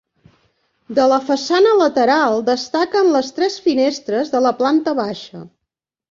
De 0.99 1.03
la 1.09 1.17
façana 1.25 1.73
lateral 1.81 2.39
destaquen 2.47 3.11
les 3.15 3.29
tres 3.39 3.57
finestres 3.67 4.33
de 4.37 4.41
la 4.47 4.53
planta 4.63 4.95
baixa. 5.01 5.43